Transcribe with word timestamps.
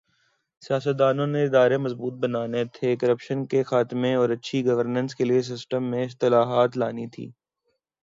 سیاستدانوں 0.63 1.27
نے 1.27 1.43
ادارے 1.43 1.77
مضبوط 1.77 2.13
بنانے 2.23 2.63
تھے، 2.73 2.95
کرپشن 2.95 3.45
کے 3.45 3.63
خاتمہ 3.63 4.13
اور 4.15 4.29
اچھی 4.29 4.65
گورننس 4.65 5.15
کے 5.15 5.23
لئے 5.25 5.41
سسٹم 5.43 5.83
میں 5.91 6.03
اصلاحات 6.05 6.77
لانی 6.77 7.07
تھی۔ 7.07 7.25